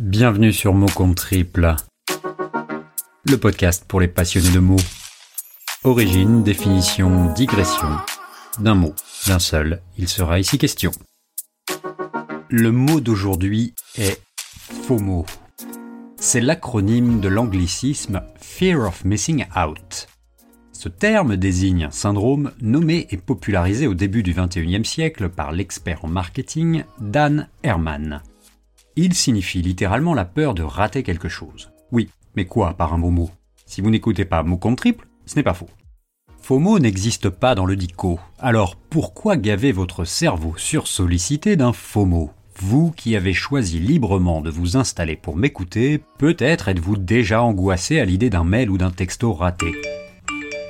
Bienvenue 0.00 0.54
sur 0.54 0.72
Mot 0.72 0.86
Compte 0.86 1.16
Triple, 1.16 1.76
le 3.24 3.36
podcast 3.36 3.84
pour 3.86 4.00
les 4.00 4.08
passionnés 4.08 4.50
de 4.50 4.58
mots. 4.58 4.80
Origine, 5.84 6.42
définition, 6.42 7.30
digression. 7.34 7.86
D'un 8.60 8.74
mot, 8.74 8.94
d'un 9.26 9.38
seul, 9.38 9.82
il 9.98 10.08
sera 10.08 10.38
ici 10.38 10.56
question. 10.56 10.90
Le 12.48 12.72
mot 12.72 13.02
d'aujourd'hui 13.02 13.74
est 13.98 14.22
FOMO. 14.86 15.26
C'est 16.16 16.40
l'acronyme 16.40 17.20
de 17.20 17.28
l'anglicisme 17.28 18.22
Fear 18.40 18.88
of 18.88 19.04
Missing 19.04 19.44
Out. 19.54 20.06
Ce 20.72 20.88
terme 20.88 21.36
désigne 21.36 21.84
un 21.84 21.90
syndrome 21.90 22.52
nommé 22.62 23.06
et 23.10 23.18
popularisé 23.18 23.86
au 23.86 23.92
début 23.92 24.22
du 24.22 24.32
XXIe 24.32 24.82
siècle 24.86 25.28
par 25.28 25.52
l'expert 25.52 26.06
en 26.06 26.08
marketing 26.08 26.84
Dan 26.98 27.48
Herman. 27.62 28.22
Il 29.02 29.14
signifie 29.14 29.62
littéralement 29.62 30.12
la 30.12 30.26
peur 30.26 30.52
de 30.52 30.62
rater 30.62 31.02
quelque 31.02 31.30
chose. 31.30 31.70
Oui, 31.90 32.10
mais 32.36 32.44
quoi 32.44 32.74
par 32.74 32.92
un 32.92 32.98
beau 32.98 33.08
mot? 33.08 33.30
Si 33.64 33.80
vous 33.80 33.88
n'écoutez 33.88 34.26
pas 34.26 34.42
mot 34.42 34.58
compte 34.58 34.76
triple, 34.76 35.08
ce 35.24 35.36
n'est 35.36 35.42
pas 35.42 35.54
faux. 35.54 35.70
FOMO 36.42 36.78
n'existe 36.78 37.30
pas 37.30 37.54
dans 37.54 37.64
le 37.64 37.76
dico. 37.76 38.20
Alors 38.38 38.76
pourquoi 38.76 39.38
gaver 39.38 39.72
votre 39.72 40.04
cerveau 40.04 40.52
sursollicité 40.58 41.56
d'un 41.56 41.72
FOMO 41.72 42.30
Vous 42.56 42.92
qui 42.94 43.16
avez 43.16 43.32
choisi 43.32 43.78
librement 43.78 44.42
de 44.42 44.50
vous 44.50 44.76
installer 44.76 45.16
pour 45.16 45.34
m'écouter, 45.34 46.02
peut-être 46.18 46.68
êtes-vous 46.68 46.98
déjà 46.98 47.42
angoissé 47.42 48.00
à 48.00 48.04
l'idée 48.04 48.28
d'un 48.28 48.44
mail 48.44 48.68
ou 48.68 48.76
d'un 48.76 48.90
texto 48.90 49.32
raté. 49.32 49.72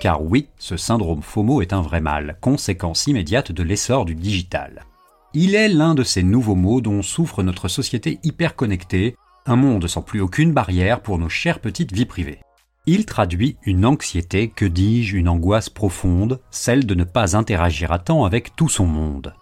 Car 0.00 0.22
oui, 0.22 0.46
ce 0.56 0.76
syndrome 0.76 1.22
FOMO 1.22 1.62
est 1.62 1.72
un 1.72 1.82
vrai 1.82 2.00
mal, 2.00 2.36
conséquence 2.40 3.08
immédiate 3.08 3.50
de 3.50 3.64
l'essor 3.64 4.04
du 4.04 4.14
digital. 4.14 4.84
Il 5.32 5.54
est 5.54 5.68
l'un 5.68 5.94
de 5.94 6.02
ces 6.02 6.24
nouveaux 6.24 6.56
mots 6.56 6.80
dont 6.80 7.02
souffre 7.02 7.44
notre 7.44 7.68
société 7.68 8.18
hyper 8.24 8.56
connectée, 8.56 9.16
un 9.46 9.54
monde 9.54 9.86
sans 9.86 10.02
plus 10.02 10.20
aucune 10.20 10.52
barrière 10.52 11.00
pour 11.00 11.18
nos 11.18 11.28
chères 11.28 11.60
petites 11.60 11.92
vies 11.92 12.06
privées. 12.06 12.40
Il 12.86 13.06
traduit 13.06 13.56
une 13.62 13.86
anxiété, 13.86 14.48
que 14.48 14.64
dis-je, 14.64 15.16
une 15.16 15.28
angoisse 15.28 15.68
profonde, 15.68 16.40
celle 16.50 16.84
de 16.84 16.96
ne 16.96 17.04
pas 17.04 17.36
interagir 17.36 17.92
à 17.92 18.00
temps 18.00 18.24
avec 18.24 18.56
tout 18.56 18.68
son 18.68 18.86
monde. 18.86 19.34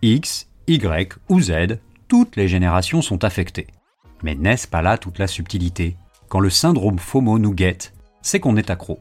X, 0.00 0.48
Y 0.68 1.18
ou 1.28 1.40
Z, 1.40 1.80
toutes 2.08 2.36
les 2.36 2.48
générations 2.48 3.02
sont 3.02 3.22
affectées. 3.22 3.66
Mais 4.22 4.34
n'est-ce 4.34 4.66
pas 4.66 4.80
là 4.80 4.96
toute 4.96 5.18
la 5.18 5.26
subtilité? 5.26 5.98
Quand 6.28 6.40
le 6.40 6.48
syndrome 6.48 6.98
FOMO 6.98 7.38
nous 7.38 7.52
guette, 7.52 7.92
c'est 8.22 8.40
qu'on 8.40 8.56
est 8.56 8.70
accro. 8.70 9.00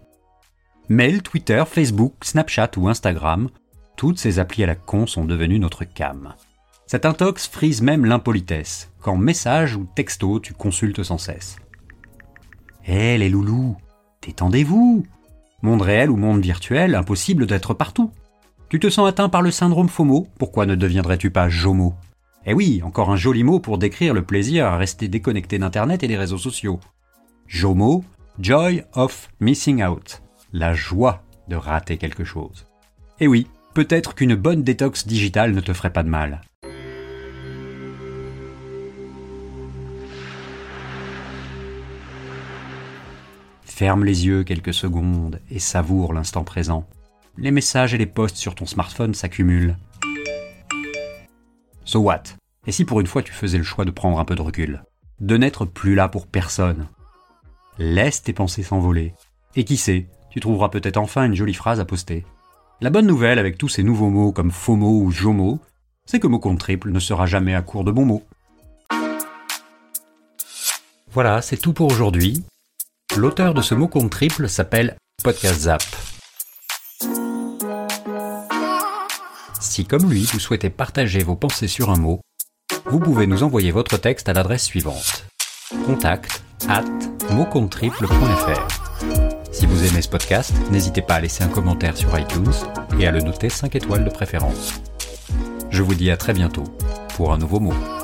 Mail, 0.90 1.22
Twitter, 1.22 1.64
Facebook, 1.66 2.14
Snapchat 2.22 2.72
ou 2.76 2.90
Instagram, 2.90 3.50
toutes 3.96 4.20
ces 4.20 4.40
applis 4.40 4.64
à 4.64 4.68
la 4.68 4.76
con 4.76 5.08
sont 5.08 5.26
devenues 5.26 5.60
notre 5.60 5.84
cam. 5.84 6.34
Cet 6.88 7.06
intox 7.06 7.48
frise 7.48 7.82
même 7.82 8.06
l'impolitesse, 8.06 8.92
quand 9.02 9.16
message 9.16 9.76
ou 9.76 9.88
texto 9.96 10.40
tu 10.40 10.54
consultes 10.54 11.04
sans 11.04 11.18
cesse. 11.18 11.58
Hé 12.86 13.18
les 13.18 13.30
loulous, 13.30 13.76
détendez-vous 14.22 15.06
Monde 15.62 15.82
réel 15.82 16.12
ou 16.12 16.16
monde 16.16 16.42
virtuel, 16.42 16.94
impossible 16.94 17.48
d'être 17.48 17.74
partout. 17.74 18.12
Tu 18.70 18.80
te 18.80 18.90
sens 18.90 19.08
atteint 19.08 19.30
par 19.30 19.42
le 19.42 19.52
syndrome 19.52 19.90
FOMO, 19.90 20.28
pourquoi 20.38 20.66
ne 20.66 20.76
deviendrais-tu 20.76 21.32
pas 21.32 21.50
JOMO? 21.50 21.96
Eh 22.46 22.54
oui, 22.54 22.82
encore 22.84 23.10
un 23.10 23.16
joli 23.16 23.44
mot 23.44 23.60
pour 23.60 23.80
décrire 23.80 24.14
le 24.14 24.24
plaisir 24.24 24.68
à 24.68 24.78
rester 24.78 25.08
déconnecté 25.08 25.58
d'Internet 25.58 26.04
et 26.04 26.08
des 26.08 26.18
réseaux 26.18 26.38
sociaux. 26.38 26.80
JOMO, 27.48 28.04
Joy 28.38 28.84
of 28.94 29.30
Missing 29.40 29.84
Out 29.84 30.22
la 30.56 30.74
joie 30.74 31.22
de 31.50 31.58
rater 31.58 31.98
quelque 31.98 32.24
chose. 32.24 32.66
Et 33.20 33.28
oui, 33.28 33.48
peut-être 33.76 34.16
qu'une 34.16 34.36
bonne 34.36 34.64
détox 34.64 35.06
digitale 35.06 35.54
ne 35.54 35.60
te 35.60 35.74
ferait 35.74 35.92
pas 35.92 36.02
de 36.02 36.10
mal. 36.10 36.42
Ferme 43.66 44.06
les 44.06 44.26
yeux 44.26 44.46
quelques 44.46 44.74
secondes 44.74 45.42
et 45.52 45.60
savoure 45.60 46.14
l'instant 46.14 46.46
présent. 46.46 46.88
Les 47.38 47.52
messages 47.52 47.94
et 47.94 47.98
les 47.98 48.06
posts 48.06 48.38
sur 48.38 48.56
ton 48.56 48.66
smartphone 48.66 49.14
s'accumulent. 49.14 49.76
So 51.84 52.00
what? 52.00 52.24
Et 52.66 52.72
si 52.72 52.86
pour 52.86 53.02
une 53.02 53.08
fois 53.08 53.24
tu 53.24 53.34
faisais 53.34 53.58
le 53.58 53.66
choix 53.66 53.84
de 53.84 53.92
prendre 53.92 54.20
un 54.20 54.26
peu 54.26 54.36
de 54.36 54.42
recul? 54.42 54.84
De 55.20 55.36
n'être 55.36 55.66
plus 55.66 55.96
là 55.96 56.08
pour 56.08 56.28
personne? 56.28 56.88
Laisse 57.78 58.24
tes 58.24 58.32
pensées 58.32 58.64
s'envoler. 58.64 59.14
Et 59.58 59.66
qui 59.66 59.76
sait, 59.76 60.08
tu 60.30 60.40
trouveras 60.40 60.70
peut-être 60.70 60.98
enfin 60.98 61.26
une 61.26 61.36
jolie 61.36 61.54
phrase 61.54 61.82
à 61.82 61.86
poster. 61.86 62.26
La 62.82 62.90
bonne 62.90 63.08
nouvelle 63.08 63.40
avec 63.40 63.58
tous 63.58 63.70
ces 63.70 63.84
nouveaux 63.84 64.10
mots 64.10 64.34
comme 64.34 64.52
FOMO 64.52 65.00
ou 65.00 65.10
JOMO, 65.10 65.60
c'est 66.06 66.20
que 66.20 66.28
mot 66.28 66.40
compte 66.40 66.60
triple 66.60 66.92
ne 66.92 67.00
sera 67.00 67.26
jamais 67.26 67.56
à 67.56 67.62
court 67.62 67.86
de 67.86 67.92
bons 67.92 68.06
mots. 68.06 68.24
Voilà, 71.12 71.42
c'est 71.42 71.56
tout 71.56 71.72
pour 71.72 71.90
aujourd'hui. 71.90 72.44
L'auteur 73.16 73.54
de 73.54 73.62
ce 73.62 73.76
mot 73.76 73.88
compte 73.88 74.10
triple 74.12 74.50
s'appelle 74.50 74.98
Podcast 75.24 75.62
Zap. 75.62 75.84
Si 79.62 79.86
comme 79.86 80.10
lui, 80.10 80.24
vous 80.34 80.40
souhaitez 80.40 80.70
partager 80.70 81.20
vos 81.20 81.38
pensées 81.38 81.70
sur 81.70 81.90
un 81.90 81.98
mot, 81.98 82.20
vous 82.88 83.00
pouvez 83.00 83.26
nous 83.26 83.44
envoyer 83.44 83.72
votre 83.72 83.96
texte 83.98 84.28
à 84.28 84.34
l'adresse 84.34 84.66
suivante. 84.66 85.26
Contact 85.86 86.44
at 86.68 86.84
si 89.56 89.66
vous 89.66 89.86
aimez 89.86 90.02
ce 90.02 90.10
podcast, 90.10 90.52
n'hésitez 90.70 91.02
pas 91.02 91.16
à 91.16 91.22
laisser 91.22 91.42
un 91.42 91.48
commentaire 91.48 91.96
sur 91.96 92.20
iTunes 92.20 92.52
et 93.00 93.08
à 93.08 93.12
le 93.12 93.22
noter 93.22 93.48
5 93.48 93.74
étoiles 93.74 94.04
de 94.04 94.10
préférence. 94.10 94.82
Je 95.70 95.82
vous 95.82 95.96
dis 95.96 96.12
à 96.12 96.18
très 96.18 96.34
bientôt 96.34 96.66
pour 97.16 97.32
un 97.32 97.38
nouveau 97.38 97.62
mot. 97.62 97.95